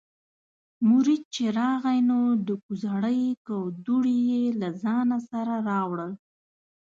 مرید 0.89 1.23
چې 1.35 1.43
راغی 1.59 1.99
نو 2.09 2.19
د 2.47 2.49
کوزړۍ 2.65 3.21
کودوړي 3.47 4.17
یې 4.31 4.43
له 4.61 4.69
ځانه 4.81 5.17
سره 5.29 5.53
راوړل. 5.69 6.11